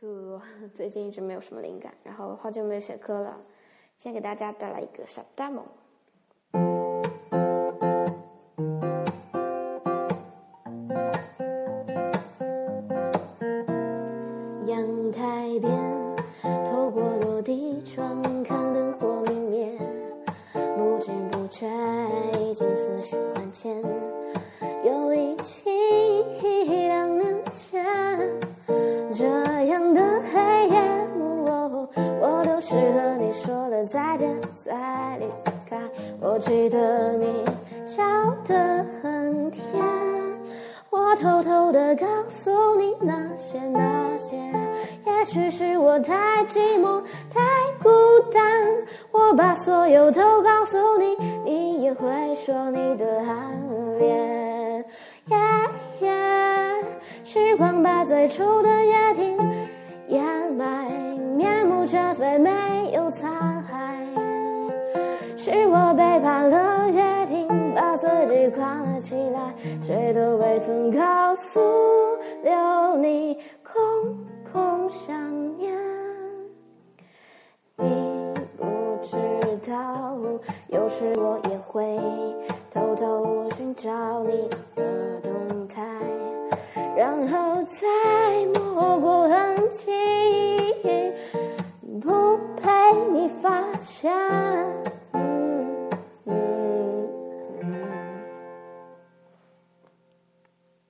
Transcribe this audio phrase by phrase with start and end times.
[0.00, 0.40] 歌
[0.72, 3.36] 最近一直没有什么灵感，然后好久没有写歌了，
[3.96, 5.62] 先给大家带来一个小 demo。
[14.66, 16.16] 阳台边，
[16.70, 19.78] 透过落地窗看灯火明灭，
[20.52, 21.66] 不知不觉
[22.38, 23.82] 已经思绪万千，
[29.16, 29.24] 这
[29.66, 30.02] 样的
[30.32, 30.80] 黑夜，
[32.20, 35.26] 我都是和你说了再见再离
[35.68, 35.78] 开。
[36.20, 37.44] 我记得你
[37.86, 38.02] 笑
[38.46, 39.82] 得很甜，
[40.90, 44.36] 我偷偷的告诉你那些那些，
[45.06, 47.02] 也许是我太寂寞
[47.32, 47.40] 太
[47.82, 47.88] 孤
[48.32, 48.42] 单，
[49.10, 54.84] 我把所有都告诉你，你也会说你的暗恋。
[55.26, 55.36] 耶
[56.00, 56.10] 耶
[57.24, 57.77] 时光
[58.18, 59.38] 最初的约定
[60.08, 60.90] 掩埋，
[61.36, 62.50] 面目全非，没
[62.92, 63.30] 有残
[63.62, 63.78] 骸。
[65.36, 71.60] 是我背叛了约定，把自己关了起来，谁都未曾告诉
[72.42, 74.18] 留你空
[74.52, 75.72] 空想念。
[77.76, 78.66] 你不
[79.00, 79.16] 知
[79.70, 80.18] 道，
[80.66, 82.27] 有时我也会。